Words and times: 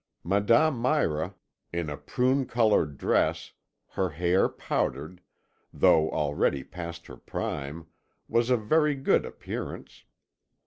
Madame 0.23 0.81
Mira, 0.81 1.35
in 1.71 1.87
a 1.87 1.95
prune 1.95 2.47
coloured 2.47 2.97
dress, 2.97 3.51
her 3.89 4.09
hair 4.09 4.49
powdered, 4.49 5.21
though 5.71 6.09
already 6.09 6.63
past 6.63 7.05
her 7.05 7.17
prime, 7.17 7.85
was 8.27 8.49
of 8.49 8.65
very 8.65 8.95
good 8.95 9.27
appearance. 9.27 10.05